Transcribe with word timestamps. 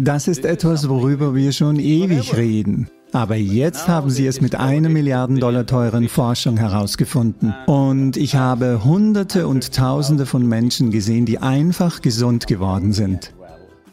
Das 0.00 0.28
ist 0.28 0.44
etwas, 0.44 0.88
worüber 0.88 1.34
wir 1.34 1.50
schon 1.50 1.80
ewig 1.80 2.36
reden. 2.36 2.88
Aber 3.10 3.34
jetzt 3.34 3.88
haben 3.88 4.10
sie 4.10 4.28
es 4.28 4.40
mit 4.40 4.54
einer 4.54 4.88
Milliarden 4.88 5.40
Dollar 5.40 5.66
teuren 5.66 6.08
Forschung 6.08 6.56
herausgefunden. 6.56 7.52
Und 7.66 8.16
ich 8.16 8.36
habe 8.36 8.84
Hunderte 8.84 9.48
und 9.48 9.74
Tausende 9.74 10.24
von 10.24 10.46
Menschen 10.46 10.92
gesehen, 10.92 11.26
die 11.26 11.38
einfach 11.38 12.00
gesund 12.00 12.46
geworden 12.46 12.92
sind. 12.92 13.32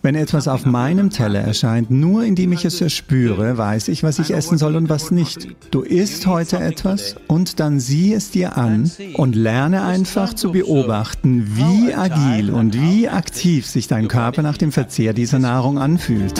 Wenn 0.06 0.14
etwas 0.14 0.48
auf 0.48 0.68
meinem 0.68 1.10
Teller 1.10 1.40
erscheint, 1.40 1.90
nur 1.90 2.24
indem 2.24 2.52
ich 2.52 2.64
es 2.64 2.80
erspüre, 2.80 3.58
weiß 3.58 3.88
ich, 3.88 4.04
was 4.04 4.20
ich 4.20 4.36
essen 4.36 4.60
soll 4.60 4.76
und 4.76 4.88
was 4.88 5.10
nicht. 5.10 5.48
Du 5.72 5.82
isst 5.82 6.28
heute 6.28 6.60
etwas 6.60 7.16
und 7.28 7.60
dann 7.60 7.80
sieh 7.80 8.14
es 8.14 8.30
dir 8.30 8.55
an 8.55 8.91
und 9.16 9.36
lerne 9.36 9.81
einfach 9.81 10.36
zu 10.36 10.52
beobachten, 10.52 11.48
wie 11.55 11.91
agil 11.95 12.52
und 12.52 12.80
wie 12.80 13.09
aktiv 13.09 13.66
sich 13.66 13.88
dein 13.88 14.08
Körper 14.08 14.44
nach 14.44 14.59
dem 14.59 14.72
Verzehr 14.72 15.14
dieser 15.14 15.40
Nahrung 15.40 15.80
anfühlt. 15.80 16.40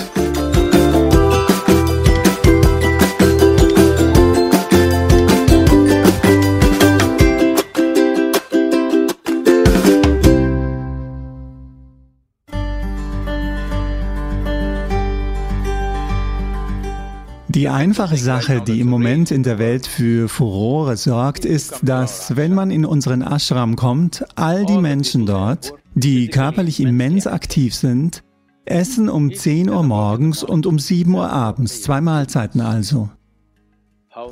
Die 17.56 17.70
einfache 17.70 18.18
Sache, 18.18 18.60
die 18.60 18.82
im 18.82 18.90
Moment 18.90 19.32
in 19.32 19.42
der 19.42 19.60
Welt 19.60 19.88
für 19.88 20.28
Furore 20.28 20.98
sorgt, 20.98 21.46
ist, 21.46 21.80
dass 21.84 22.36
wenn 22.36 22.54
man 22.54 22.70
in 22.70 22.84
unseren 22.84 23.22
Ashram 23.22 23.78
kommt, 23.78 24.26
all 24.36 24.66
die 24.66 24.78
Menschen 24.78 25.26
dort, 25.26 25.74
die 25.94 26.28
körperlich 26.28 26.82
immens 26.82 27.28
aktiv 27.28 27.74
sind, 27.74 28.24
essen 28.66 29.08
um 29.08 29.34
10 29.34 29.70
Uhr 29.70 29.84
morgens 29.84 30.44
und 30.44 30.66
um 30.66 30.80
7 30.80 31.14
Uhr 31.14 31.30
abends, 31.30 31.82
zwei 31.82 32.02
Mahlzeiten 32.02 32.60
also. 32.60 33.10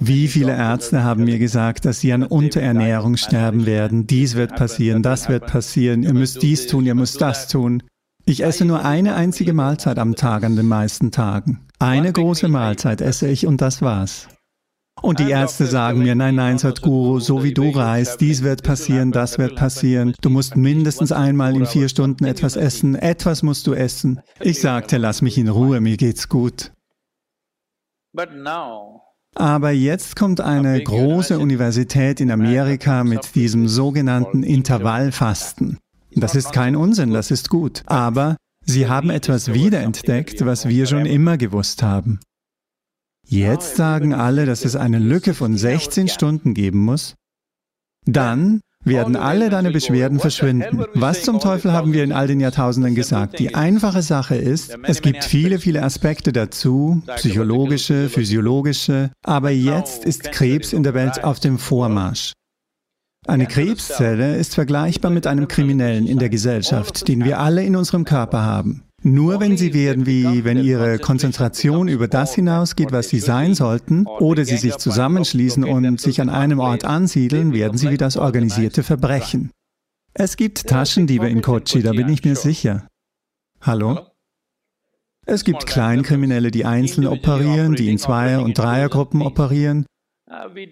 Wie 0.02 0.28
viele 0.28 0.58
Ärzte 0.58 1.06
haben 1.06 1.24
mir 1.24 1.40
gesagt, 1.40 1.86
dass 1.86 2.02
sie 2.02 2.12
an 2.12 2.24
Unterernährung 2.24 3.16
sterben 3.16 3.66
werden, 3.66 4.06
dies 4.06 4.36
wird 4.36 4.58
passieren, 4.58 5.02
das 5.02 5.30
wird 5.30 5.48
passieren, 5.48 6.04
ihr 6.04 6.14
müsst 6.14 6.42
dies 6.42 6.68
tun, 6.68 6.86
ihr 6.86 6.96
müsst 6.96 7.22
das 7.22 7.48
tun. 7.48 7.84
Ich 8.26 8.44
esse 8.44 8.66
nur 8.66 8.84
eine 8.84 9.16
einzige 9.16 9.54
Mahlzeit 9.54 9.98
am 9.98 10.16
Tag 10.16 10.44
an 10.44 10.58
den 10.58 10.68
meisten 10.68 11.12
Tagen. 11.12 11.62
Eine 11.84 12.14
große 12.14 12.48
Mahlzeit 12.48 13.02
esse 13.02 13.28
ich 13.28 13.46
und 13.46 13.60
das 13.60 13.82
war's. 13.82 14.30
Und 15.02 15.20
die 15.20 15.30
Ärzte 15.30 15.66
sagen 15.66 16.00
mir, 16.00 16.16
nein, 16.16 16.36
nein, 16.36 16.58
Sadhguru, 16.58 17.20
so 17.20 17.44
wie 17.44 17.54
du 17.54 17.72
reist, 17.72 18.22
dies 18.22 18.42
wird 18.42 18.64
passieren, 18.64 19.12
das 19.12 19.38
wird 19.38 19.58
passieren. 19.58 20.16
Du 20.22 20.30
musst 20.30 20.56
mindestens 20.56 21.12
einmal 21.12 21.58
in 21.58 21.66
vier 21.66 21.90
Stunden 21.90 22.24
etwas 22.24 22.56
essen, 22.56 22.96
etwas 22.96 23.44
musst 23.44 23.68
du 23.68 23.74
essen. 23.74 24.22
Ich 24.40 24.62
sagte, 24.62 24.96
lass 24.96 25.22
mich 25.22 25.38
in 25.38 25.50
Ruhe, 25.50 25.82
mir 25.82 25.98
geht's 25.98 26.30
gut. 26.30 26.72
Aber 29.36 29.72
jetzt 29.72 30.16
kommt 30.16 30.40
eine 30.40 30.82
große 30.82 31.38
Universität 31.38 32.22
in 32.22 32.32
Amerika 32.32 33.04
mit 33.04 33.36
diesem 33.36 33.68
sogenannten 33.68 34.44
Intervallfasten. 34.44 35.80
Das 36.16 36.36
ist 36.36 36.54
kein 36.54 36.78
Unsinn, 36.78 37.12
das 37.12 37.30
ist 37.30 37.50
gut. 37.50 37.84
Aber 37.88 38.38
Sie 38.66 38.88
haben 38.88 39.10
etwas 39.10 39.54
wiederentdeckt, 39.54 40.46
was 40.46 40.68
wir 40.68 40.86
schon 40.86 41.06
immer 41.06 41.38
gewusst 41.38 41.84
haben. 41.84 42.20
Jetzt 43.28 43.76
sagen 43.76 44.14
alle, 44.14 44.46
dass 44.46 44.66
es 44.66 44.76
eine 44.76 45.00
Lücke 45.00 45.34
von 45.34 45.58
16 45.58 46.08
Stunden 46.08 46.54
geben 46.54 46.80
muss. 46.80 47.16
Dann 48.06 48.62
werden 48.86 49.16
alle 49.16 49.50
deine 49.50 49.72
Beschwerden 49.72 50.20
verschwinden. 50.20 50.86
Was 50.94 51.24
zum 51.24 51.40
Teufel 51.40 51.72
haben 51.72 51.94
wir 51.94 52.04
in 52.04 52.12
all 52.12 52.28
den 52.28 52.40
Jahrtausenden 52.40 52.96
gesagt? 52.96 53.40
Die 53.40 53.56
einfache 53.56 54.02
Sache 54.02 54.36
ist, 54.36 54.78
es 54.84 55.02
gibt 55.02 55.24
viele, 55.24 55.60
viele 55.60 55.84
Aspekte 55.84 56.34
dazu, 56.34 57.02
psychologische, 57.16 58.10
physiologische, 58.10 59.12
aber 59.24 59.52
jetzt 59.52 60.04
ist 60.04 60.32
Krebs 60.32 60.74
in 60.74 60.84
der 60.84 60.94
Welt 60.94 61.24
auf 61.24 61.40
dem 61.40 61.58
Vormarsch. 61.58 62.34
Eine 63.26 63.48
Krebszelle 63.48 64.36
ist 64.36 64.54
vergleichbar 64.54 65.10
mit 65.10 65.28
einem 65.28 65.48
Kriminellen 65.48 66.08
in 66.08 66.20
der 66.20 66.30
Gesellschaft, 66.30 67.08
den 67.08 67.24
wir 67.24 67.40
alle 67.40 67.64
in 67.64 67.76
unserem 67.76 68.04
Körper 68.04 68.42
haben. 68.42 68.84
Nur 69.02 69.40
wenn 69.40 69.58
sie 69.58 69.74
werden 69.74 70.06
wie, 70.06 70.44
wenn 70.46 70.58
ihre 70.58 70.98
Konzentration 70.98 71.88
über 71.88 72.08
das 72.08 72.36
hinausgeht, 72.36 72.92
was 72.92 73.10
sie 73.10 73.20
sein 73.20 73.54
sollten, 73.54 74.06
oder 74.08 74.46
sie 74.46 74.58
sich 74.58 74.78
zusammenschließen 74.78 75.64
und 75.64 76.00
sich 76.00 76.22
an 76.22 76.30
einem 76.30 76.60
Ort 76.60 76.86
ansiedeln, 76.86 77.54
werden 77.54 77.78
sie 77.78 77.90
wie 77.90 77.98
das 77.98 78.18
organisierte 78.18 78.84
Verbrechen. 78.84 79.52
Es 80.14 80.38
gibt 80.38 80.68
Taschendiebe 80.68 81.28
in 81.28 81.42
Kochi, 81.42 81.82
da 81.82 81.92
bin 81.92 82.08
ich 82.10 82.24
mir 82.24 82.36
sicher. 82.36 82.88
Hallo? 83.62 84.08
Es 85.26 85.44
gibt 85.44 85.66
Kleinkriminelle, 85.66 86.52
die 86.52 86.66
einzeln 86.66 87.08
operieren, 87.08 87.76
die 87.76 87.90
in 87.90 87.98
Zweier- 87.98 88.44
und 88.44 88.58
Dreiergruppen 88.58 89.22
operieren. 89.22 89.86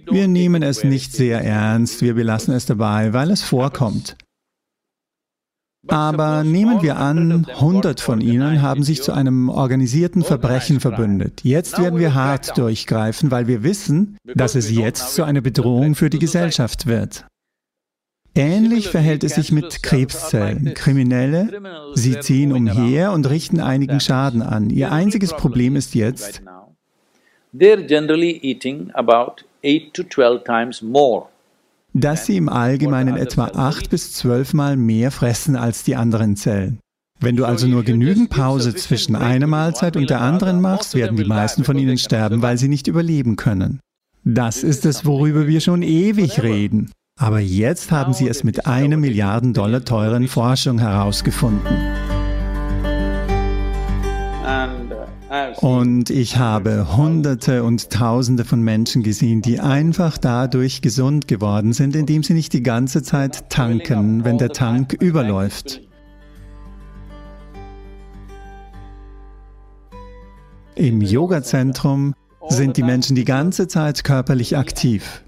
Wir 0.09 0.27
nehmen 0.27 0.63
es 0.63 0.83
nicht 0.83 1.13
sehr 1.13 1.43
ernst, 1.43 2.01
wir 2.01 2.15
belassen 2.15 2.53
es 2.53 2.65
dabei, 2.65 3.13
weil 3.13 3.31
es 3.31 3.41
vorkommt. 3.41 4.17
Aber 5.87 6.43
nehmen 6.43 6.83
wir 6.83 6.97
an, 6.97 7.45
100 7.45 7.99
von 8.01 8.21
ihnen 8.21 8.61
haben 8.61 8.83
sich 8.83 9.01
zu 9.01 9.13
einem 9.13 9.49
organisierten 9.49 10.23
Verbrechen 10.23 10.79
verbündet. 10.79 11.41
Jetzt 11.43 11.79
werden 11.79 11.99
wir 11.99 12.13
hart 12.13 12.55
durchgreifen, 12.57 13.31
weil 13.31 13.47
wir 13.47 13.63
wissen, 13.63 14.17
dass 14.23 14.53
es 14.53 14.69
jetzt 14.69 15.15
zu 15.15 15.23
einer 15.23 15.41
Bedrohung 15.41 15.95
für 15.95 16.11
die 16.11 16.19
Gesellschaft 16.19 16.85
wird. 16.85 17.25
Ähnlich 18.35 18.89
verhält 18.89 19.23
es 19.23 19.35
sich 19.35 19.51
mit 19.51 19.83
Krebszellen. 19.83 20.73
Kriminelle, 20.75 21.61
sie 21.95 22.19
ziehen 22.19 22.53
umher 22.53 23.11
und 23.11 23.29
richten 23.29 23.59
einigen 23.59 23.99
Schaden 23.99 24.41
an. 24.41 24.69
Ihr 24.69 24.91
einziges 24.91 25.33
Problem 25.33 25.75
ist 25.75 25.95
jetzt, 25.95 26.41
they're 27.53 27.85
generally 27.85 28.39
eating 28.41 28.91
about 28.91 29.43
8 29.63 29.93
to 29.93 30.03
12 30.03 30.43
times 30.43 30.81
more 30.81 31.27
dass 31.93 32.25
sie 32.25 32.37
im 32.37 32.49
Allgemeinen 32.49 33.17
etwa 33.17 33.45
acht 33.47 33.89
bis 33.89 34.13
zwölfmal 34.13 34.77
mehr 34.77 35.11
fressen 35.11 35.55
als 35.55 35.83
die 35.83 35.95
anderen 35.95 36.35
Zellen. 36.35 36.79
Wenn 37.19 37.35
du 37.35 37.45
also 37.45 37.67
nur 37.67 37.83
genügend 37.83 38.29
Pause 38.29 38.73
zwischen 38.73 39.15
einer 39.15 39.45
Mahlzeit 39.45 39.95
und 39.95 40.09
der 40.09 40.21
anderen 40.21 40.59
machst, 40.59 40.95
werden 40.95 41.17
die 41.17 41.25
meisten 41.25 41.63
von 41.63 41.77
ihnen 41.77 41.97
sterben, 41.97 42.41
weil 42.41 42.57
sie 42.57 42.67
nicht 42.67 42.87
überleben 42.87 43.35
können. 43.35 43.79
Das 44.23 44.63
ist 44.63 44.85
es, 44.85 45.05
worüber 45.05 45.47
wir 45.47 45.61
schon 45.61 45.83
ewig 45.83 46.41
reden. 46.41 46.91
Aber 47.19 47.39
jetzt 47.39 47.91
haben 47.91 48.13
sie 48.13 48.27
es 48.27 48.43
mit 48.43 48.65
einer 48.65 48.97
Milliarden 48.97 49.53
Dollar 49.53 49.85
teuren 49.85 50.27
Forschung 50.27 50.79
herausgefunden. 50.79 51.77
Und 55.61 56.09
ich 56.09 56.35
habe 56.35 56.97
Hunderte 56.97 57.63
und 57.63 57.89
Tausende 57.89 58.43
von 58.43 58.61
Menschen 58.61 59.01
gesehen, 59.01 59.41
die 59.41 59.61
einfach 59.61 60.17
dadurch 60.17 60.81
gesund 60.81 61.29
geworden 61.29 61.71
sind, 61.71 61.95
indem 61.95 62.21
sie 62.21 62.33
nicht 62.33 62.51
die 62.51 62.63
ganze 62.63 63.01
Zeit 63.01 63.49
tanken, 63.49 64.25
wenn 64.25 64.37
der 64.37 64.49
Tank 64.49 64.91
überläuft. 64.99 65.81
Im 70.75 70.99
Yoga-Zentrum 70.99 72.13
sind 72.49 72.75
die 72.75 72.83
Menschen 72.83 73.15
die 73.15 73.23
ganze 73.23 73.69
Zeit 73.69 74.03
körperlich 74.03 74.57
aktiv. 74.57 75.23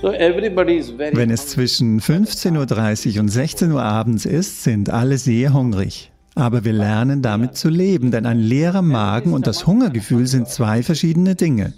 Wenn 0.00 1.30
es 1.30 1.48
zwischen 1.48 2.00
15.30 2.00 3.14
Uhr 3.16 3.20
und 3.20 3.28
16 3.28 3.72
Uhr 3.72 3.82
abends 3.82 4.24
ist, 4.24 4.62
sind 4.62 4.88
alle 4.88 5.18
sehr 5.18 5.52
hungrig. 5.52 6.13
Aber 6.34 6.64
wir 6.64 6.72
lernen 6.72 7.22
damit 7.22 7.56
zu 7.56 7.68
leben, 7.68 8.10
denn 8.10 8.26
ein 8.26 8.38
leerer 8.38 8.82
Magen 8.82 9.32
und 9.32 9.46
das 9.46 9.66
Hungergefühl 9.66 10.26
sind 10.26 10.48
zwei 10.48 10.82
verschiedene 10.82 11.34
Dinge. 11.34 11.74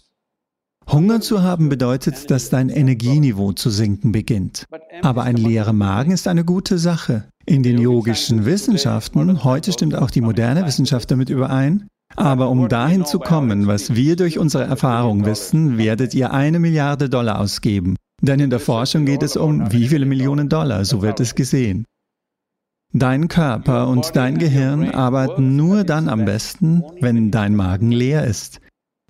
Hunger 0.91 1.21
zu 1.21 1.43
haben 1.43 1.69
bedeutet, 1.69 2.31
dass 2.31 2.49
dein 2.49 2.69
Energieniveau 2.69 3.53
zu 3.53 3.71
sinken 3.71 4.13
beginnt. 4.13 4.67
Aber 5.03 5.25
ein 5.25 5.37
leerer 5.37 5.73
Magen 5.73 6.13
ist 6.13 6.29
eine 6.29 6.45
gute 6.45 6.79
Sache. 6.79 7.29
In 7.45 7.63
den 7.63 7.79
yogischen 7.79 8.45
Wissenschaften, 8.45 9.45
heute 9.45 9.73
stimmt 9.73 9.97
auch 9.97 10.11
die 10.11 10.21
moderne 10.21 10.65
Wissenschaft 10.65 11.11
damit 11.11 11.29
überein, 11.29 11.89
aber 12.15 12.49
um 12.49 12.69
dahin 12.69 13.05
zu 13.05 13.19
kommen, 13.19 13.67
was 13.67 13.95
wir 13.95 14.17
durch 14.17 14.39
unsere 14.39 14.65
Erfahrung 14.65 15.25
wissen, 15.25 15.77
werdet 15.77 16.15
ihr 16.15 16.33
eine 16.33 16.61
Milliarde 16.61 17.09
Dollar 17.09 17.41
ausgeben. 17.41 17.97
Denn 18.23 18.41
in 18.41 18.51
der 18.51 18.61
Forschung 18.61 19.05
geht 19.05 19.23
es 19.23 19.37
um 19.37 19.71
wie 19.73 19.89
viele 19.89 20.07
Millionen 20.07 20.49
Dollar, 20.49 20.85
so 20.85 21.03
wird 21.03 21.21
es 21.21 21.35
gesehen. 21.35 21.85
Dein 22.93 23.29
Körper 23.29 23.89
und 23.89 24.15
dein 24.15 24.39
Gehirn 24.39 24.91
arbeiten 24.91 25.57
nur 25.57 25.85
dann 25.85 26.09
am 26.09 26.25
besten, 26.25 26.83
wenn 27.01 27.31
dein 27.31 27.55
Magen 27.55 27.93
leer 27.93 28.25
ist. 28.25 28.61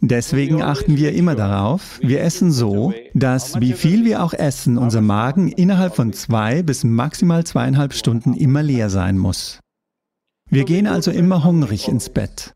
Deswegen 0.00 0.61
achten 0.61 0.96
wir 0.96 1.14
immer 1.14 1.34
darauf, 1.34 1.99
wir 2.02 2.20
essen 2.20 2.52
so, 2.52 2.93
dass 3.14 3.61
wie 3.61 3.73
viel 3.73 4.05
wir 4.05 4.23
auch 4.23 4.34
essen, 4.34 4.76
unser 4.76 5.00
Magen 5.00 5.49
innerhalb 5.49 5.96
von 5.96 6.12
zwei 6.12 6.62
bis 6.62 6.84
maximal 6.84 7.44
zweieinhalb 7.44 7.94
Stunden 7.94 8.34
immer 8.34 8.62
leer 8.62 8.90
sein 8.90 9.17
muss. 9.17 9.61
Wir 10.50 10.64
gehen 10.64 10.87
also 10.87 11.11
immer 11.11 11.44
hungrig 11.44 11.88
ins 11.88 12.11
Bett. 12.11 12.52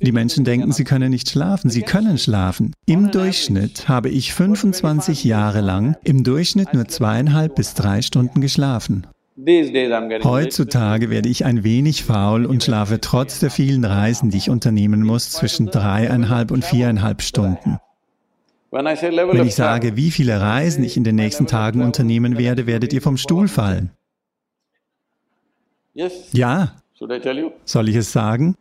Die 0.00 0.12
Menschen 0.12 0.44
denken, 0.44 0.72
sie 0.72 0.82
können 0.82 1.10
nicht 1.10 1.30
schlafen. 1.30 1.70
Sie 1.70 1.82
können 1.82 2.18
schlafen. 2.18 2.72
Im 2.86 3.12
Durchschnitt 3.12 3.88
habe 3.88 4.08
ich 4.08 4.34
25 4.34 5.22
Jahre 5.22 5.60
lang 5.60 5.96
im 6.02 6.24
Durchschnitt 6.24 6.74
nur 6.74 6.88
zweieinhalb 6.88 7.54
bis 7.54 7.74
drei 7.74 8.02
Stunden 8.02 8.40
geschlafen. 8.40 9.06
Heutzutage 9.36 11.08
werde 11.08 11.28
ich 11.28 11.44
ein 11.44 11.64
wenig 11.64 12.04
faul 12.04 12.44
und 12.44 12.62
schlafe 12.62 13.00
trotz 13.00 13.40
der 13.40 13.50
vielen 13.50 13.84
Reisen, 13.84 14.30
die 14.30 14.36
ich 14.36 14.50
unternehmen 14.50 15.02
muss, 15.02 15.30
zwischen 15.30 15.68
dreieinhalb 15.68 16.50
und 16.50 16.64
viereinhalb 16.64 17.22
Stunden. 17.22 17.78
Wenn 18.70 19.46
ich 19.46 19.54
sage, 19.54 19.96
wie 19.96 20.10
viele 20.10 20.40
Reisen 20.40 20.84
ich 20.84 20.96
in 20.96 21.04
den 21.04 21.16
nächsten 21.16 21.46
Tagen 21.46 21.82
unternehmen 21.82 22.38
werde, 22.38 22.66
werdet 22.66 22.92
ihr 22.92 23.02
vom 23.02 23.16
Stuhl 23.16 23.48
fallen. 23.48 23.90
Ja. 26.32 26.74
Soll 27.64 27.88
ich 27.88 27.96
es 27.96 28.12
sagen? 28.12 28.54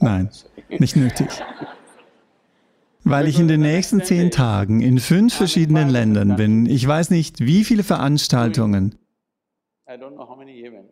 Nein, 0.00 0.30
nicht 0.68 0.96
nötig. 0.96 1.28
Weil 3.04 3.28
ich 3.28 3.38
in 3.38 3.48
den 3.48 3.60
nächsten 3.60 4.02
zehn 4.02 4.30
Tagen 4.30 4.80
in 4.80 4.98
fünf 4.98 5.34
verschiedenen 5.34 5.90
Ländern 5.90 6.36
bin, 6.36 6.66
ich 6.66 6.86
weiß 6.86 7.10
nicht, 7.10 7.40
wie 7.40 7.64
viele 7.64 7.84
Veranstaltungen, 7.84 8.94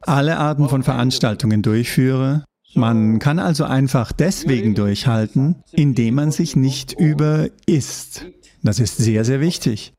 alle 0.00 0.38
Arten 0.38 0.68
von 0.68 0.82
Veranstaltungen 0.82 1.62
durchführe. 1.62 2.44
Man 2.74 3.18
kann 3.18 3.38
also 3.38 3.64
einfach 3.64 4.12
deswegen 4.12 4.74
durchhalten, 4.74 5.62
indem 5.72 6.14
man 6.14 6.30
sich 6.30 6.56
nicht 6.56 6.92
über 6.98 7.48
isst. 7.66 8.26
Das 8.62 8.80
ist 8.80 8.96
sehr, 8.96 9.24
sehr 9.24 9.40
wichtig. 9.40 9.92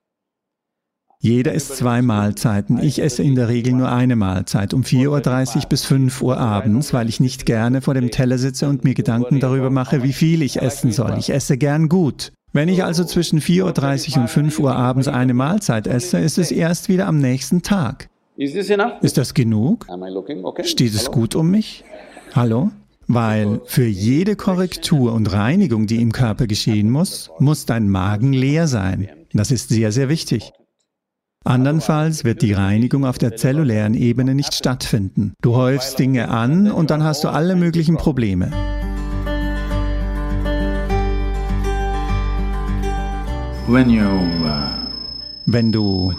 Jeder 1.19 1.53
isst 1.53 1.77
zwei 1.77 2.01
Mahlzeiten. 2.01 2.79
Ich 2.79 3.01
esse 3.01 3.23
in 3.23 3.35
der 3.35 3.47
Regel 3.47 3.73
nur 3.73 3.89
eine 3.89 4.17
Mahlzeit, 4.17 4.73
um 4.73 4.81
4.30 4.81 5.55
Uhr 5.55 5.69
bis 5.69 5.85
5 5.85 6.21
Uhr 6.21 6.37
abends, 6.37 6.93
weil 6.93 7.07
ich 7.07 7.21
nicht 7.21 7.45
gerne 7.45 7.81
vor 7.81 7.93
dem 7.93 8.11
Teller 8.11 8.37
sitze 8.37 8.67
und 8.67 8.83
mir 8.83 8.93
Gedanken 8.93 9.39
darüber 9.39 9.69
mache, 9.69 10.03
wie 10.03 10.11
viel 10.11 10.41
ich 10.41 10.61
essen 10.61 10.91
soll. 10.91 11.15
Ich 11.17 11.29
esse 11.29 11.57
gern 11.57 11.87
gut. 11.87 12.33
Wenn 12.51 12.67
ich 12.67 12.83
also 12.83 13.05
zwischen 13.05 13.39
4.30 13.39 14.15
Uhr 14.15 14.21
und 14.23 14.27
5 14.29 14.59
Uhr 14.59 14.75
abends 14.75 15.07
eine 15.07 15.33
Mahlzeit 15.33 15.87
esse, 15.87 16.19
ist 16.19 16.37
es 16.37 16.51
erst 16.51 16.89
wieder 16.89 17.07
am 17.07 17.19
nächsten 17.19 17.61
Tag. 17.61 18.09
Ist 18.35 19.17
das 19.17 19.33
genug? 19.33 19.85
Steht 20.63 20.95
es 20.95 21.11
gut 21.11 21.35
um 21.35 21.51
mich? 21.51 21.83
Hallo? 22.33 22.71
Weil 23.07 23.61
für 23.65 23.85
jede 23.85 24.35
Korrektur 24.35 25.13
und 25.13 25.31
Reinigung, 25.31 25.87
die 25.87 26.01
im 26.01 26.11
Körper 26.11 26.47
geschehen 26.47 26.89
muss, 26.89 27.29
muss 27.37 27.65
dein 27.65 27.89
Magen 27.89 28.33
leer 28.33 28.67
sein. 28.67 29.07
Das 29.33 29.51
ist 29.51 29.69
sehr, 29.69 29.91
sehr 29.91 30.09
wichtig. 30.09 30.51
Andernfalls 31.43 32.23
wird 32.23 32.41
die 32.41 32.53
Reinigung 32.53 33.05
auf 33.05 33.17
der 33.17 33.35
zellulären 33.35 33.93
Ebene 33.93 34.33
nicht 34.33 34.53
stattfinden. 34.53 35.33
Du 35.41 35.55
häufst 35.55 35.99
Dinge 35.99 36.29
an 36.29 36.71
und 36.71 36.89
dann 36.89 37.03
hast 37.03 37.25
du 37.25 37.27
alle 37.27 37.55
möglichen 37.55 37.97
Probleme. 37.97 38.49
Wenn 45.45 45.71
du, 45.71 46.13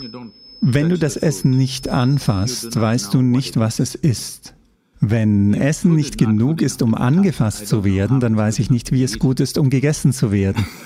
wenn 0.66 0.88
du 0.88 0.98
das 0.98 1.16
Essen 1.16 1.50
nicht 1.50 1.90
anfasst, 1.90 2.80
weißt 2.80 3.12
du 3.12 3.20
nicht, 3.20 3.58
was 3.58 3.80
es 3.80 3.94
ist. 3.94 4.54
Wenn 4.98 5.52
Essen 5.52 5.94
nicht 5.94 6.16
genug 6.16 6.62
ist, 6.62 6.80
um 6.80 6.94
angefasst 6.94 7.68
zu 7.68 7.84
werden, 7.84 8.18
dann 8.18 8.34
weiß 8.34 8.58
ich 8.58 8.70
nicht, 8.70 8.90
wie 8.90 9.02
es 9.02 9.18
gut 9.18 9.40
ist, 9.40 9.58
um 9.58 9.68
gegessen 9.68 10.14
zu 10.14 10.32
werden. 10.32 10.64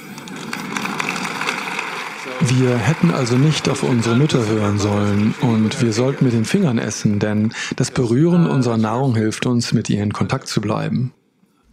Wir 2.41 2.77
hätten 2.77 3.13
also 3.13 3.37
nicht 3.37 3.69
auf 3.69 3.85
unsere 3.85 4.17
Mütter 4.17 4.47
hören 4.47 4.79
sollen 4.79 5.35
und 5.43 5.83
wir 5.83 5.93
sollten 5.93 6.25
mit 6.25 6.33
den 6.35 6.45
Fingern 6.45 6.79
essen, 6.79 7.19
denn 7.19 7.53
das 7.75 7.91
Berühren 7.91 8.47
unserer 8.47 8.79
Nahrung 8.79 9.17
hilft 9.17 9.45
uns, 9.45 9.73
mit 9.73 9.91
ihr 9.91 10.01
in 10.03 10.13
Kontakt 10.13 10.47
zu 10.47 10.61
bleiben. 10.61 11.13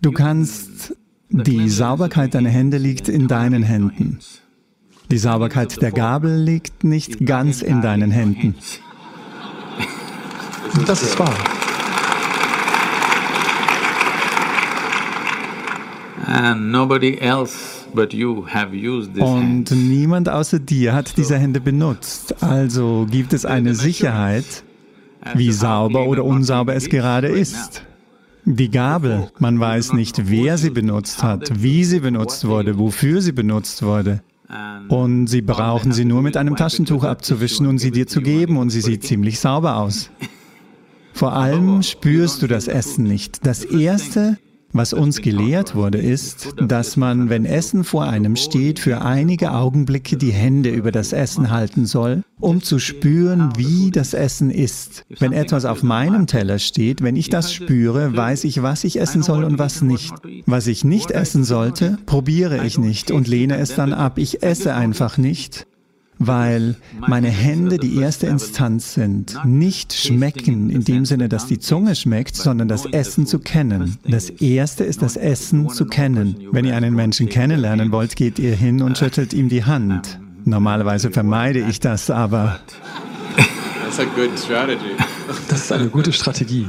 Du 0.01 0.11
kannst, 0.11 0.95
die 1.29 1.69
Sauberkeit 1.69 2.33
deiner 2.33 2.49
Hände 2.49 2.79
liegt 2.79 3.09
in 3.09 3.27
deinen 3.27 3.61
Händen. 3.61 4.17
Die 5.11 5.17
Sauberkeit 5.17 5.81
der 5.81 5.91
Gabel 5.91 6.35
liegt 6.35 6.83
nicht 6.83 7.25
ganz 7.25 7.61
in 7.61 7.81
deinen 7.81 8.11
Händen. 8.11 8.55
Das 10.87 11.03
ist 11.03 11.17
wahr. 11.19 11.33
Und 19.21 19.71
niemand 19.71 20.27
außer 20.27 20.59
dir 20.59 20.93
hat 20.93 21.17
diese 21.17 21.37
Hände 21.37 21.61
benutzt. 21.61 22.43
Also 22.43 23.07
gibt 23.09 23.33
es 23.33 23.45
eine 23.45 23.75
Sicherheit, 23.75 24.63
wie 25.35 25.51
sauber 25.51 26.07
oder 26.07 26.25
unsauber 26.25 26.75
es 26.75 26.89
gerade 26.89 27.27
ist. 27.27 27.83
Die 28.43 28.69
Gabel, 28.69 29.29
man 29.39 29.59
weiß 29.59 29.93
nicht, 29.93 30.29
wer 30.29 30.57
sie 30.57 30.69
benutzt 30.71 31.23
hat, 31.23 31.63
wie 31.63 31.83
sie 31.83 31.99
benutzt 31.99 32.45
wurde, 32.47 32.77
wofür 32.77 33.21
sie 33.21 33.31
benutzt 33.31 33.81
wurde. 33.81 34.21
Und 34.89 35.27
sie 35.27 35.41
brauchen 35.41 35.91
sie 35.91 36.05
nur 36.05 36.21
mit 36.21 36.37
einem 36.37 36.55
Taschentuch 36.55 37.03
abzuwischen 37.03 37.65
und 37.67 37.79
sie 37.79 37.91
dir 37.91 38.07
zu 38.07 38.21
geben 38.21 38.57
und 38.57 38.69
sie 38.69 38.81
sieht 38.81 39.03
ziemlich 39.03 39.39
sauber 39.39 39.77
aus. 39.77 40.11
Vor 41.13 41.33
allem 41.33 41.81
spürst 41.81 42.41
du 42.41 42.47
das 42.47 42.67
Essen 42.67 43.05
nicht. 43.05 43.45
Das 43.45 43.63
Erste, 43.63 44.37
was 44.75 44.93
uns 44.93 45.21
gelehrt 45.21 45.73
wurde, 45.73 45.99
ist, 45.99 46.53
dass 46.57 46.97
man, 46.97 47.29
wenn 47.29 47.45
Essen 47.45 47.83
vor 47.83 48.03
einem 48.05 48.35
steht, 48.35 48.79
für 48.79 49.01
einige 49.01 49.53
Augenblicke 49.53 50.17
die 50.17 50.31
Hände 50.31 50.69
über 50.69 50.91
das 50.91 51.13
Essen 51.13 51.49
halten 51.49 51.85
soll, 51.85 52.23
um 52.39 52.61
zu 52.61 52.79
spüren, 52.79 53.53
wie 53.55 53.91
das 53.91 54.13
Essen 54.13 54.51
ist. 54.51 55.05
Wenn 55.19 55.31
etwas 55.31 55.65
auf 55.65 55.81
meinem 55.83 56.27
Teller 56.27 56.59
steht, 56.59 57.01
wenn 57.01 57.15
ich 57.15 57.29
das 57.29 57.53
spüre, 57.53 58.15
weiß 58.15 58.43
ich, 58.43 58.61
was 58.61 58.83
ich 58.83 58.99
essen 58.99 59.23
soll 59.23 59.43
und 59.43 59.59
was 59.59 59.81
nicht. 59.81 60.13
Was 60.45 60.67
ich 60.67 60.83
nicht 60.83 61.11
essen 61.11 61.43
sollte, 61.43 61.97
probiere 62.05 62.65
ich 62.65 62.77
nicht 62.77 63.11
und 63.11 63.27
lehne 63.27 63.57
es 63.57 63.75
dann 63.75 63.93
ab. 63.93 64.17
Ich 64.17 64.43
esse 64.43 64.75
einfach 64.75 65.17
nicht 65.17 65.65
weil 66.19 66.75
meine 67.07 67.29
Hände 67.29 67.77
die 67.77 67.97
erste 67.97 68.27
Instanz 68.27 68.93
sind. 68.93 69.37
Nicht 69.45 69.93
schmecken 69.93 70.69
in 70.69 70.83
dem 70.83 71.05
Sinne, 71.05 71.29
dass 71.29 71.45
die 71.45 71.59
Zunge 71.59 71.95
schmeckt, 71.95 72.35
sondern 72.35 72.67
das 72.67 72.85
Essen 72.85 73.25
zu 73.25 73.39
kennen. 73.39 73.97
Das 74.07 74.29
Erste 74.29 74.83
ist 74.83 75.01
das 75.01 75.17
Essen 75.17 75.69
zu 75.69 75.85
kennen. 75.85 76.37
Wenn 76.51 76.65
ihr 76.65 76.75
einen 76.75 76.95
Menschen 76.95 77.29
kennenlernen 77.29 77.91
wollt, 77.91 78.15
geht 78.15 78.39
ihr 78.39 78.55
hin 78.55 78.81
und 78.81 78.97
schüttelt 78.97 79.33
ihm 79.33 79.49
die 79.49 79.65
Hand. 79.65 80.19
Normalerweise 80.45 81.11
vermeide 81.11 81.59
ich 81.59 81.79
das, 81.79 82.09
aber... 82.09 82.59
Das 85.49 85.61
ist 85.61 85.71
eine 85.71 85.89
gute 85.89 86.13
Strategie. 86.13 86.67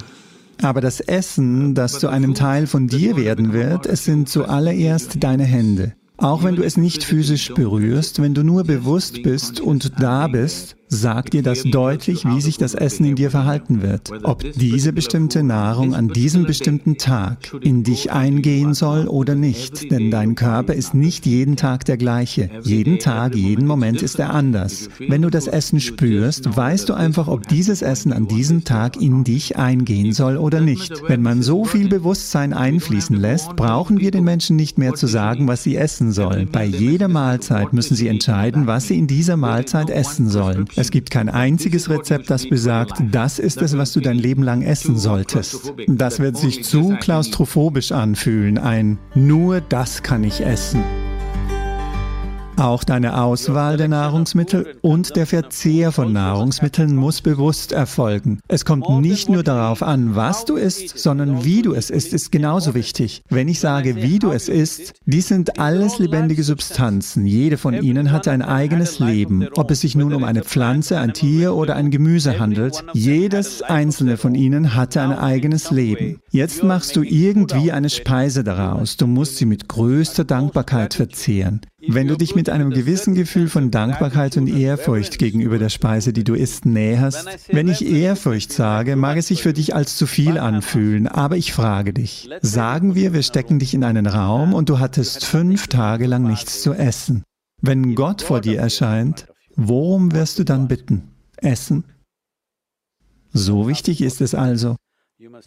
Aber 0.62 0.80
das 0.80 1.00
Essen, 1.00 1.74
das 1.74 1.98
zu 1.98 2.08
einem 2.08 2.34
Teil 2.34 2.66
von 2.66 2.86
dir 2.88 3.16
werden 3.16 3.52
wird, 3.52 3.86
es 3.86 4.04
sind 4.04 4.28
zuallererst 4.28 5.22
deine 5.22 5.44
Hände. 5.44 5.92
Auch 6.18 6.44
wenn 6.44 6.56
du 6.56 6.62
es 6.62 6.76
nicht 6.76 7.04
physisch 7.04 7.52
berührst, 7.52 8.22
wenn 8.22 8.34
du 8.34 8.42
nur 8.42 8.64
bewusst 8.64 9.22
bist 9.22 9.60
und 9.60 10.00
da 10.00 10.28
bist, 10.28 10.76
sagt 10.88 11.32
dir 11.32 11.42
das 11.42 11.62
deutlich, 11.64 12.24
wie 12.24 12.40
sich 12.40 12.58
das 12.58 12.74
Essen 12.74 13.06
in 13.06 13.16
dir 13.16 13.30
verhalten 13.30 13.82
wird. 13.82 14.10
Ob 14.22 14.44
diese 14.54 14.92
bestimmte 14.92 15.42
Nahrung 15.42 15.94
an 15.94 16.08
diesem 16.08 16.44
bestimmten 16.44 16.96
Tag 16.96 17.38
in 17.60 17.82
dich 17.82 18.12
eingehen 18.12 18.74
soll 18.74 19.06
oder 19.08 19.34
nicht. 19.34 19.90
Denn 19.90 20.10
dein 20.10 20.34
Körper 20.34 20.74
ist 20.74 20.94
nicht 20.94 21.26
jeden 21.26 21.56
Tag 21.56 21.84
der 21.84 21.96
gleiche. 21.96 22.50
Jeden 22.62 22.98
Tag, 22.98 23.34
jeden 23.34 23.66
Moment 23.66 24.02
ist 24.02 24.18
er 24.18 24.32
anders. 24.32 24.88
Wenn 24.98 25.22
du 25.22 25.30
das 25.30 25.46
Essen 25.46 25.80
spürst, 25.80 26.56
weißt 26.56 26.88
du 26.88 26.94
einfach, 26.94 27.28
ob 27.28 27.48
dieses 27.48 27.82
Essen 27.82 28.12
an 28.12 28.28
diesem 28.28 28.64
Tag 28.64 29.00
in 29.00 29.24
dich 29.24 29.56
eingehen 29.56 30.12
soll 30.12 30.36
oder 30.36 30.60
nicht. 30.60 31.02
Wenn 31.08 31.22
man 31.22 31.42
so 31.42 31.64
viel 31.64 31.88
Bewusstsein 31.88 32.52
einfließen 32.52 33.16
lässt, 33.16 33.56
brauchen 33.56 34.00
wir 34.00 34.10
den 34.10 34.24
Menschen 34.24 34.56
nicht 34.56 34.78
mehr 34.78 34.94
zu 34.94 35.06
sagen, 35.06 35.48
was 35.48 35.62
sie 35.62 35.76
essen 35.76 36.12
sollen. 36.12 36.48
Bei 36.50 36.64
jeder 36.64 37.08
Mahlzeit 37.08 37.72
müssen 37.72 37.96
sie 37.96 38.08
entscheiden, 38.08 38.66
was 38.66 38.88
sie 38.88 38.98
in 38.98 39.06
dieser 39.06 39.36
Mahlzeit 39.36 39.90
essen 39.90 40.28
sollen. 40.28 40.66
Es 40.76 40.90
gibt 40.90 41.10
kein 41.10 41.28
einziges 41.28 41.88
Rezept, 41.88 42.30
das 42.30 42.48
besagt, 42.48 43.02
das 43.10 43.38
ist 43.38 43.62
es, 43.62 43.76
was 43.76 43.92
du 43.92 44.00
dein 44.00 44.18
Leben 44.18 44.42
lang 44.42 44.62
essen 44.62 44.98
solltest. 44.98 45.72
Das 45.86 46.20
wird 46.20 46.36
sich 46.36 46.64
zu 46.64 46.96
klaustrophobisch 47.00 47.92
anfühlen, 47.92 48.58
ein 48.58 48.98
nur 49.14 49.60
das 49.60 50.02
kann 50.02 50.22
ich 50.22 50.40
essen. 50.40 50.82
Auch 52.56 52.84
deine 52.84 53.20
Auswahl 53.20 53.76
der 53.76 53.88
Nahrungsmittel 53.88 54.78
und 54.80 55.14
der 55.14 55.26
Verzehr 55.26 55.92
von 55.92 56.14
Nahrungsmitteln 56.14 56.96
muss 56.96 57.20
bewusst 57.20 57.72
erfolgen. 57.72 58.40
Es 58.48 58.64
kommt 58.64 58.88
nicht 58.88 59.28
nur 59.28 59.42
darauf 59.42 59.82
an, 59.82 60.16
was 60.16 60.46
du 60.46 60.56
isst, 60.56 60.98
sondern 60.98 61.44
wie 61.44 61.60
du 61.60 61.74
es 61.74 61.90
isst, 61.90 62.14
ist 62.14 62.32
genauso 62.32 62.74
wichtig. 62.74 63.22
Wenn 63.28 63.48
ich 63.48 63.60
sage, 63.60 63.96
wie 63.96 64.18
du 64.18 64.30
es 64.30 64.48
isst, 64.48 64.94
dies 65.04 65.28
sind 65.28 65.58
alles 65.58 65.98
lebendige 65.98 66.44
Substanzen. 66.44 67.26
Jede 67.26 67.58
von 67.58 67.74
ihnen 67.74 68.10
hat 68.10 68.26
ein 68.26 68.40
eigenes 68.40 69.00
Leben. 69.00 69.48
Ob 69.56 69.70
es 69.70 69.82
sich 69.82 69.94
nun 69.94 70.14
um 70.14 70.24
eine 70.24 70.42
Pflanze, 70.42 70.98
ein 70.98 71.12
Tier 71.12 71.54
oder 71.54 71.76
ein 71.76 71.90
Gemüse 71.90 72.38
handelt, 72.38 72.84
jedes 72.94 73.60
einzelne 73.60 74.16
von 74.16 74.34
ihnen 74.34 74.74
hatte 74.74 75.02
ein 75.02 75.12
eigenes 75.12 75.70
Leben. 75.70 76.20
Jetzt 76.36 76.62
machst 76.62 76.94
du 76.96 77.02
irgendwie 77.02 77.72
eine 77.72 77.88
Speise 77.88 78.44
daraus. 78.44 78.98
Du 78.98 79.06
musst 79.06 79.38
sie 79.38 79.46
mit 79.46 79.70
größter 79.70 80.24
Dankbarkeit 80.24 80.92
verzehren. 80.92 81.62
Wenn 81.88 82.08
du 82.08 82.16
dich 82.18 82.34
mit 82.34 82.50
einem 82.50 82.68
gewissen 82.68 83.14
Gefühl 83.14 83.48
von 83.48 83.70
Dankbarkeit 83.70 84.36
und 84.36 84.46
Ehrfurcht 84.46 85.16
gegenüber 85.16 85.56
der 85.56 85.70
Speise, 85.70 86.12
die 86.12 86.24
du 86.24 86.34
isst, 86.34 86.66
näherst, 86.66 87.26
wenn 87.48 87.68
ich 87.68 87.86
Ehrfurcht 87.86 88.52
sage, 88.52 88.96
mag 88.96 89.16
es 89.16 89.28
sich 89.28 89.42
für 89.42 89.54
dich 89.54 89.74
als 89.74 89.96
zu 89.96 90.06
viel 90.06 90.36
anfühlen, 90.36 91.08
aber 91.08 91.38
ich 91.38 91.54
frage 91.54 91.94
dich, 91.94 92.28
sagen 92.42 92.94
wir, 92.94 93.14
wir 93.14 93.22
stecken 93.22 93.58
dich 93.58 93.72
in 93.72 93.82
einen 93.82 94.06
Raum 94.06 94.52
und 94.52 94.68
du 94.68 94.78
hattest 94.78 95.24
fünf 95.24 95.68
Tage 95.68 96.06
lang 96.06 96.24
nichts 96.24 96.60
zu 96.60 96.74
essen. 96.74 97.22
Wenn 97.62 97.94
Gott 97.94 98.20
vor 98.20 98.42
dir 98.42 98.60
erscheint, 98.60 99.26
worum 99.56 100.12
wirst 100.12 100.38
du 100.38 100.44
dann 100.44 100.68
bitten? 100.68 101.08
Essen? 101.38 101.84
So 103.32 103.68
wichtig 103.68 104.02
ist 104.02 104.20
es 104.20 104.34
also. 104.34 104.76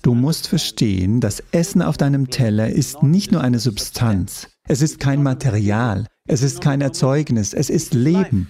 Du 0.02 0.16
musst 0.16 0.48
verstehen, 0.48 1.22
das 1.22 1.44
Essen 1.52 1.84
auf 1.84 1.96
deinem 1.96 2.32
Teller 2.32 2.70
ist 2.70 3.04
nicht 3.04 3.32
nur 3.32 3.42
eine 3.42 3.60
Substanz, 3.60 4.48
es 4.68 4.82
ist 4.82 5.00
kein 5.00 5.22
Material, 5.22 6.08
es 6.28 6.42
ist 6.42 6.60
kein 6.60 6.82
Erzeugnis, 6.82 7.54
es 7.54 7.70
ist 7.70 7.94
Leben. 7.94 8.50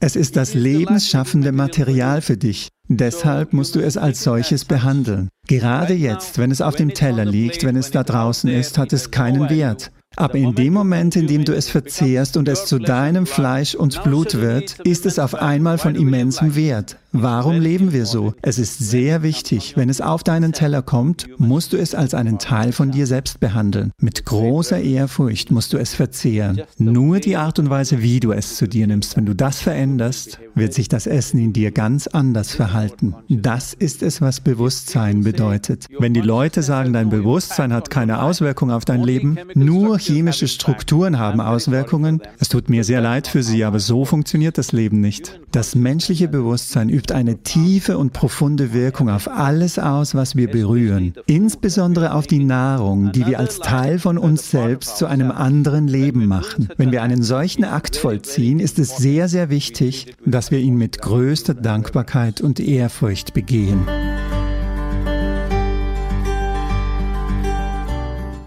Es 0.00 0.16
ist 0.16 0.36
das 0.36 0.52
lebensschaffende 0.52 1.52
Material 1.52 2.20
für 2.20 2.36
dich. 2.36 2.68
Deshalb 2.88 3.54
musst 3.54 3.74
du 3.74 3.80
es 3.80 3.96
als 3.96 4.22
solches 4.22 4.66
behandeln. 4.66 5.30
Gerade 5.46 5.94
jetzt, 5.94 6.36
wenn 6.36 6.50
es 6.50 6.60
auf 6.60 6.76
dem 6.76 6.92
Teller 6.92 7.24
liegt, 7.24 7.64
wenn 7.64 7.76
es 7.76 7.90
da 7.90 8.02
draußen 8.02 8.50
ist, 8.50 8.76
hat 8.76 8.92
es 8.92 9.10
keinen 9.10 9.48
Wert. 9.48 9.92
Aber 10.16 10.34
in 10.34 10.54
dem 10.54 10.74
Moment, 10.74 11.16
in 11.16 11.26
dem 11.26 11.46
du 11.46 11.56
es 11.56 11.70
verzehrst 11.70 12.36
und 12.36 12.48
es 12.48 12.66
zu 12.66 12.78
deinem 12.78 13.26
Fleisch 13.26 13.74
und 13.74 14.02
Blut 14.04 14.34
wird, 14.34 14.78
ist 14.80 15.06
es 15.06 15.18
auf 15.18 15.34
einmal 15.34 15.78
von 15.78 15.94
immensem 15.94 16.54
Wert. 16.54 16.98
Warum 17.16 17.60
leben 17.60 17.92
wir 17.92 18.06
so? 18.06 18.34
Es 18.42 18.58
ist 18.58 18.76
sehr 18.80 19.22
wichtig, 19.22 19.76
wenn 19.76 19.88
es 19.88 20.00
auf 20.00 20.24
deinen 20.24 20.52
Teller 20.52 20.82
kommt, 20.82 21.28
musst 21.38 21.72
du 21.72 21.76
es 21.76 21.94
als 21.94 22.12
einen 22.12 22.40
Teil 22.40 22.72
von 22.72 22.90
dir 22.90 23.06
selbst 23.06 23.38
behandeln. 23.38 23.92
Mit 24.00 24.24
großer 24.24 24.80
Ehrfurcht 24.80 25.52
musst 25.52 25.72
du 25.72 25.76
es 25.78 25.94
verzehren. 25.94 26.62
Nur 26.76 27.20
die 27.20 27.36
Art 27.36 27.60
und 27.60 27.70
Weise, 27.70 28.02
wie 28.02 28.18
du 28.18 28.32
es 28.32 28.56
zu 28.56 28.66
dir 28.66 28.88
nimmst, 28.88 29.16
wenn 29.16 29.26
du 29.26 29.34
das 29.34 29.60
veränderst, 29.60 30.40
wird 30.56 30.74
sich 30.74 30.88
das 30.88 31.06
Essen 31.06 31.38
in 31.38 31.52
dir 31.52 31.70
ganz 31.70 32.08
anders 32.08 32.52
verhalten. 32.52 33.14
Das 33.28 33.74
ist 33.74 34.02
es, 34.02 34.20
was 34.20 34.40
Bewusstsein 34.40 35.22
bedeutet. 35.22 35.86
Wenn 35.96 36.14
die 36.14 36.20
Leute 36.20 36.64
sagen, 36.64 36.92
dein 36.92 37.10
Bewusstsein 37.10 37.72
hat 37.72 37.90
keine 37.90 38.22
Auswirkung 38.22 38.72
auf 38.72 38.84
dein 38.84 39.04
Leben, 39.04 39.38
nur 39.54 40.00
chemische 40.00 40.48
Strukturen 40.48 41.20
haben 41.20 41.40
Auswirkungen, 41.40 42.22
es 42.40 42.48
tut 42.48 42.68
mir 42.68 42.82
sehr 42.82 43.00
leid 43.00 43.28
für 43.28 43.44
sie, 43.44 43.62
aber 43.62 43.78
so 43.78 44.04
funktioniert 44.04 44.58
das 44.58 44.72
Leben 44.72 45.00
nicht. 45.00 45.40
Das 45.52 45.76
menschliche 45.76 46.26
Bewusstsein 46.26 46.88
übt 46.88 47.03
eine 47.12 47.38
tiefe 47.38 47.98
und 47.98 48.12
profunde 48.12 48.72
Wirkung 48.72 49.08
auf 49.08 49.28
alles 49.28 49.78
aus, 49.78 50.14
was 50.14 50.36
wir 50.36 50.50
berühren, 50.50 51.14
insbesondere 51.26 52.14
auf 52.14 52.26
die 52.26 52.44
Nahrung, 52.44 53.12
die 53.12 53.26
wir 53.26 53.38
als 53.38 53.58
Teil 53.58 53.98
von 53.98 54.18
uns 54.18 54.50
selbst 54.50 54.96
zu 54.96 55.06
einem 55.06 55.30
anderen 55.30 55.88
Leben 55.88 56.26
machen. 56.26 56.68
Wenn 56.76 56.92
wir 56.92 57.02
einen 57.02 57.22
solchen 57.22 57.64
Akt 57.64 57.96
vollziehen, 57.96 58.60
ist 58.60 58.78
es 58.78 58.96
sehr, 58.96 59.28
sehr 59.28 59.50
wichtig, 59.50 60.14
dass 60.24 60.50
wir 60.50 60.58
ihn 60.58 60.76
mit 60.76 61.00
größter 61.00 61.54
Dankbarkeit 61.54 62.40
und 62.40 62.60
Ehrfurcht 62.60 63.34
begehen. 63.34 63.86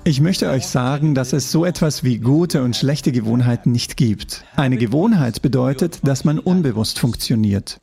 Ich 0.08 0.22
möchte 0.22 0.50
euch 0.50 0.66
sagen, 0.66 1.16
dass 1.16 1.34
es 1.34 1.52
so 1.52 1.66
etwas 1.66 2.02
wie 2.02 2.20
gute 2.20 2.64
und 2.64 2.78
schlechte 2.78 3.12
Gewohnheiten 3.12 3.74
nicht 3.74 3.98
gibt. 3.98 4.46
Eine 4.56 4.78
Gewohnheit 4.78 5.42
bedeutet, 5.42 6.00
dass 6.04 6.24
man 6.24 6.40
unbewusst 6.40 6.98
funktioniert. 6.98 7.82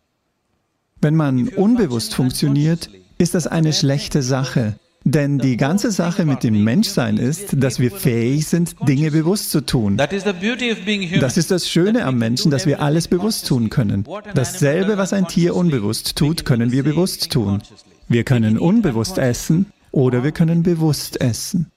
Wenn 1.04 1.16
man 1.16 1.49
unbewusst 1.49 2.14
funktioniert, 2.14 2.88
ist 3.18 3.34
das 3.34 3.46
eine 3.46 3.75
schlechte 3.75 4.23
Sache. 4.23 4.76
Denn 5.04 5.38
die 5.38 5.58
ganze 5.58 5.90
Sache 5.90 6.25
mit 6.25 6.42
dem 6.42 6.64
Menschsein 6.64 7.18
ist, 7.18 7.62
dass 7.62 7.78
wir 7.78 7.90
fähig 7.90 8.46
sind, 8.46 8.75
Dinge 8.88 9.11
bewusst 9.11 9.50
zu 9.50 9.61
tun. 9.61 9.99
Das 9.99 11.37
ist 11.37 11.50
das 11.50 11.68
Schöne 11.68 12.06
am 12.06 12.16
Menschen, 12.16 12.50
dass 12.50 12.64
wir 12.64 12.80
alles 12.80 13.06
bewusst 13.08 13.46
tun 13.46 13.68
können. 13.68 14.06
Dasselbe, 14.32 14.96
was 14.96 15.12
ein 15.12 15.28
Tier 15.28 15.54
unbewusst 15.54 16.16
tut, 16.16 16.46
können 16.46 16.73
wir 16.73 16.82
bewusst 16.82 17.30
tun. 17.30 17.61
Wir 18.08 18.25
können 18.25 18.56
unbewusst 18.56 19.18
essen 19.18 19.66
oder 19.90 20.25
wir 20.25 20.32
können 20.32 20.62
bewusst 20.62 21.20
essen. 21.20 21.70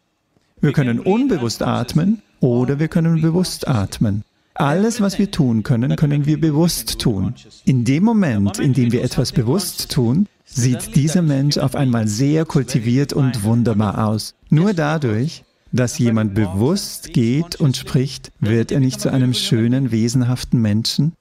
Wir 0.61 0.71
können 0.71 1.01
unbewusst 1.01 1.63
atmen 1.63 2.21
oder 2.39 2.79
wir 2.79 2.87
können 2.87 3.21
bewusst 3.21 3.67
atmen. 3.67 4.23
Alles, 4.59 5.01
was 5.01 5.19
wir 5.19 5.29
tun 5.29 5.61
können, 5.61 5.95
können 5.95 6.25
wir 6.25 6.41
bewusst 6.41 6.97
tun. 6.97 7.35
In 7.63 7.85
dem 7.85 8.03
Moment, 8.03 8.57
in 8.57 8.73
dem 8.73 8.91
wir 8.91 9.03
etwas 9.03 9.31
bewusst 9.31 9.91
tun, 9.91 10.27
sieht 10.45 10.95
dieser 10.95 11.21
Mensch 11.21 11.59
auf 11.59 11.75
einmal 11.75 12.07
sehr 12.07 12.43
kultiviert 12.43 13.13
und 13.13 13.43
wunderbar 13.43 14.07
aus. 14.07 14.33
Nur 14.49 14.73
dadurch, 14.73 15.43
dass 15.71 15.99
jemand 15.99 16.33
bewusst 16.33 17.13
geht 17.13 17.57
und 17.57 17.77
spricht, 17.77 18.31
wird 18.39 18.71
er 18.71 18.79
nicht 18.79 18.99
zu 18.99 19.11
einem 19.11 19.35
schönen, 19.35 19.91
wesenhaften 19.91 20.59
Menschen? 20.59 21.13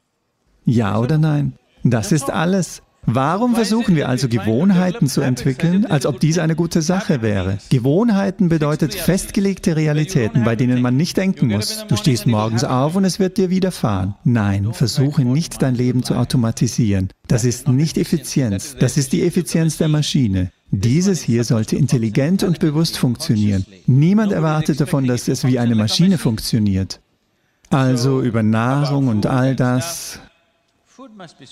Ja 0.64 0.98
oder 0.98 1.18
nein? 1.18 1.52
Das 1.84 2.12
ist 2.12 2.30
alles. 2.30 2.80
Warum 3.06 3.54
versuchen 3.54 3.94
wir 3.94 4.08
also 4.08 4.28
Gewohnheiten 4.28 5.06
zu 5.06 5.20
entwickeln, 5.20 5.86
als 5.86 6.06
ob 6.06 6.18
dies 6.18 6.38
eine 6.38 6.56
gute 6.56 6.82
Sache 6.82 7.22
wäre? 7.22 7.58
Gewohnheiten 7.70 8.48
bedeutet 8.48 8.94
festgelegte 8.94 9.76
Realitäten, 9.76 10.42
bei 10.42 10.56
denen 10.56 10.82
man 10.82 10.96
nicht 10.96 11.16
denken 11.16 11.46
muss. 11.46 11.86
Du 11.86 11.96
stehst 11.96 12.26
morgens 12.26 12.64
auf 12.64 12.96
und 12.96 13.04
es 13.04 13.20
wird 13.20 13.36
dir 13.38 13.48
widerfahren. 13.48 14.16
Nein, 14.24 14.72
versuche 14.72 15.24
nicht 15.24 15.62
dein 15.62 15.76
Leben 15.76 16.02
zu 16.02 16.14
automatisieren. 16.16 17.08
Das 17.28 17.44
ist 17.44 17.68
nicht 17.68 17.96
Effizienz, 17.96 18.76
das 18.78 18.96
ist 18.96 19.12
die 19.12 19.24
Effizienz 19.24 19.78
der 19.78 19.88
Maschine. 19.88 20.50
Dieses 20.72 21.22
hier 21.22 21.44
sollte 21.44 21.76
intelligent 21.76 22.42
und 22.42 22.58
bewusst 22.58 22.98
funktionieren. 22.98 23.64
Niemand 23.86 24.32
erwartet 24.32 24.80
davon, 24.80 25.06
dass 25.06 25.28
es 25.28 25.44
wie 25.44 25.60
eine 25.60 25.76
Maschine 25.76 26.18
funktioniert. 26.18 27.00
Also 27.70 28.20
über 28.20 28.42
Nahrung 28.42 29.08
und 29.08 29.26
all 29.26 29.54
das 29.54 30.20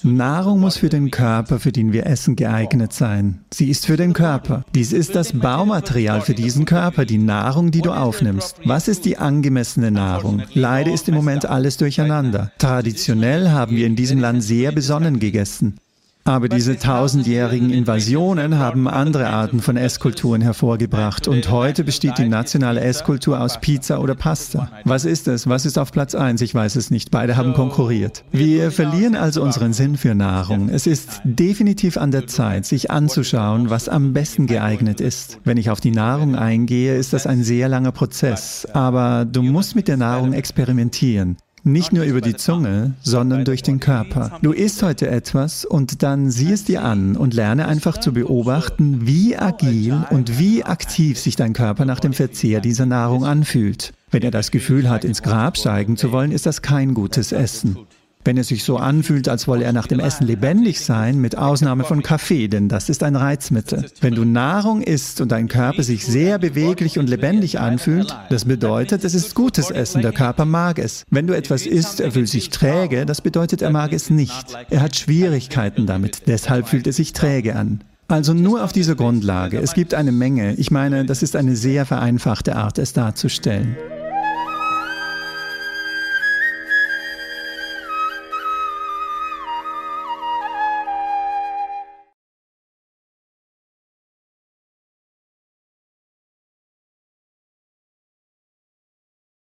Nahrung 0.02 0.60
muss 0.60 0.78
für 0.78 0.88
den 0.88 1.10
Körper, 1.10 1.58
für 1.58 1.72
den 1.72 1.92
wir 1.92 2.06
essen, 2.06 2.34
geeignet 2.34 2.92
sein. 2.92 3.44
Sie 3.52 3.68
ist 3.68 3.84
für 3.86 3.96
den 3.96 4.12
Körper. 4.14 4.64
Dies 4.74 4.92
ist 4.92 5.14
das 5.14 5.32
Baumaterial 5.32 6.22
für 6.22 6.34
diesen 6.34 6.64
Körper, 6.64 7.04
die 7.04 7.18
Nahrung, 7.18 7.70
die 7.70 7.82
du 7.82 7.92
aufnimmst. 7.92 8.56
Was 8.64 8.88
ist 8.88 9.04
die 9.04 9.18
angemessene 9.18 9.90
Nahrung? 9.90 10.42
Leider 10.54 10.92
ist 10.92 11.08
im 11.08 11.14
Moment 11.14 11.44
alles 11.46 11.76
durcheinander. 11.76 12.52
Traditionell 12.58 13.50
haben 13.50 13.76
wir 13.76 13.86
in 13.86 13.96
diesem 13.96 14.18
Land 14.18 14.42
sehr 14.42 14.72
besonnen 14.72 15.18
gegessen. 15.18 15.78
Aber 16.26 16.48
diese 16.48 16.78
tausendjährigen 16.78 17.68
Invasionen 17.68 18.58
haben 18.58 18.88
andere 18.88 19.28
Arten 19.28 19.60
von 19.60 19.76
Esskulturen 19.76 20.40
hervorgebracht 20.40 21.28
und 21.28 21.50
heute 21.50 21.84
besteht 21.84 22.16
die 22.16 22.28
nationale 22.28 22.80
Esskultur 22.80 23.38
aus 23.38 23.60
Pizza 23.60 24.00
oder 24.00 24.14
Pasta. 24.14 24.70
Was 24.84 25.04
ist 25.04 25.28
es? 25.28 25.46
Was 25.46 25.66
ist 25.66 25.78
auf 25.78 25.92
Platz 25.92 26.14
1? 26.14 26.40
Ich 26.40 26.54
weiß 26.54 26.76
es 26.76 26.90
nicht. 26.90 27.10
Beide 27.10 27.36
haben 27.36 27.52
konkurriert. 27.52 28.24
Wir 28.32 28.70
verlieren 28.70 29.16
also 29.16 29.42
unseren 29.42 29.74
Sinn 29.74 29.98
für 29.98 30.14
Nahrung. 30.14 30.70
Es 30.70 30.86
ist 30.86 31.20
definitiv 31.24 31.98
an 31.98 32.10
der 32.10 32.26
Zeit, 32.26 32.64
sich 32.64 32.90
anzuschauen, 32.90 33.68
was 33.68 33.90
am 33.90 34.14
besten 34.14 34.46
geeignet 34.46 35.02
ist. 35.02 35.40
Wenn 35.44 35.58
ich 35.58 35.68
auf 35.68 35.82
die 35.82 35.90
Nahrung 35.90 36.36
eingehe, 36.36 36.96
ist 36.96 37.12
das 37.12 37.26
ein 37.26 37.44
sehr 37.44 37.68
langer 37.68 37.92
Prozess, 37.92 38.66
aber 38.72 39.26
du 39.26 39.42
musst 39.42 39.76
mit 39.76 39.88
der 39.88 39.98
Nahrung 39.98 40.32
experimentieren. 40.32 41.36
Nicht 41.66 41.94
nur 41.94 42.04
über 42.04 42.20
die 42.20 42.36
Zunge, 42.36 42.92
sondern 43.00 43.46
durch 43.46 43.62
den 43.62 43.80
Körper. 43.80 44.38
Du 44.42 44.52
isst 44.52 44.82
heute 44.82 45.08
etwas 45.08 45.64
und 45.64 46.02
dann 46.02 46.30
sieh 46.30 46.52
es 46.52 46.64
dir 46.64 46.84
an 46.84 47.16
und 47.16 47.32
lerne 47.32 47.66
einfach 47.66 47.98
zu 47.98 48.12
beobachten, 48.12 49.06
wie 49.06 49.34
agil 49.34 50.04
und 50.10 50.38
wie 50.38 50.62
aktiv 50.62 51.18
sich 51.18 51.36
dein 51.36 51.54
Körper 51.54 51.86
nach 51.86 52.00
dem 52.00 52.12
Verzehr 52.12 52.60
dieser 52.60 52.84
Nahrung 52.84 53.24
anfühlt. 53.24 53.94
Wenn 54.10 54.22
er 54.22 54.30
das 54.30 54.50
Gefühl 54.50 54.90
hat, 54.90 55.04
ins 55.04 55.22
Grab 55.22 55.56
steigen 55.56 55.96
zu 55.96 56.12
wollen, 56.12 56.32
ist 56.32 56.44
das 56.44 56.60
kein 56.60 56.92
gutes 56.92 57.32
Essen. 57.32 57.78
Wenn 58.24 58.38
es 58.38 58.48
sich 58.48 58.64
so 58.64 58.78
anfühlt, 58.78 59.28
als 59.28 59.46
wolle 59.46 59.64
er 59.64 59.74
nach 59.74 59.86
dem 59.86 60.00
Essen 60.00 60.26
lebendig 60.26 60.80
sein, 60.80 61.18
mit 61.20 61.36
Ausnahme 61.36 61.84
von 61.84 62.02
Kaffee, 62.02 62.48
denn 62.48 62.70
das 62.70 62.88
ist 62.88 63.02
ein 63.02 63.16
Reizmittel. 63.16 63.84
Wenn 64.00 64.14
du 64.14 64.24
Nahrung 64.24 64.80
isst 64.80 65.20
und 65.20 65.30
dein 65.30 65.48
Körper 65.48 65.82
sich 65.82 66.06
sehr 66.06 66.38
beweglich 66.38 66.98
und 66.98 67.10
lebendig 67.10 67.60
anfühlt, 67.60 68.16
das 68.30 68.46
bedeutet, 68.46 69.04
es 69.04 69.14
ist 69.14 69.34
gutes 69.34 69.70
Essen, 69.70 70.00
der 70.00 70.12
Körper 70.12 70.46
mag 70.46 70.78
es. 70.78 71.04
Wenn 71.10 71.26
du 71.26 71.36
etwas 71.36 71.66
isst, 71.66 72.00
er 72.00 72.12
fühlt 72.12 72.28
sich 72.28 72.48
träge, 72.48 73.04
das 73.04 73.20
bedeutet, 73.20 73.60
er 73.60 73.70
mag 73.70 73.92
es 73.92 74.08
nicht. 74.08 74.56
Er 74.70 74.80
hat 74.80 74.96
Schwierigkeiten 74.96 75.84
damit, 75.84 76.22
deshalb 76.26 76.68
fühlt 76.68 76.86
er 76.86 76.94
sich 76.94 77.12
träge 77.12 77.56
an. 77.56 77.80
Also 78.08 78.34
nur 78.34 78.62
auf 78.64 78.72
dieser 78.72 78.94
Grundlage. 78.94 79.58
Es 79.58 79.72
gibt 79.74 79.94
eine 79.94 80.12
Menge. 80.12 80.54
Ich 80.54 80.70
meine, 80.70 81.04
das 81.04 81.22
ist 81.22 81.36
eine 81.36 81.56
sehr 81.56 81.86
vereinfachte 81.86 82.54
Art, 82.56 82.78
es 82.78 82.92
darzustellen. 82.92 83.76